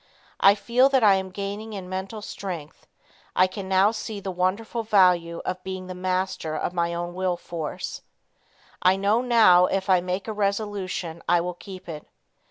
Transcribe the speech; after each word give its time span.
I 0.39 0.55
feel 0.55 0.89
that 0.89 1.03
I 1.03 1.13
am 1.13 1.29
gaining 1.29 1.73
in 1.73 1.87
mental 1.87 2.23
strength, 2.23 2.87
I 3.35 3.45
can 3.45 3.69
now 3.69 3.91
see 3.91 4.19
the 4.19 4.31
wonderful 4.31 4.81
value 4.81 5.43
of 5.45 5.61
being 5.63 5.85
the 5.85 5.93
master 5.93 6.55
of 6.55 6.73
my 6.73 6.91
own 6.91 7.13
will 7.13 7.37
force. 7.37 8.01
I 8.81 8.95
know 8.95 9.21
now 9.21 9.67
if 9.67 9.91
I 9.91 10.01
make 10.01 10.27
a 10.27 10.33
resolution 10.33 11.21
I 11.29 11.39
will 11.39 11.53
keep 11.53 11.87
it. 11.87 12.07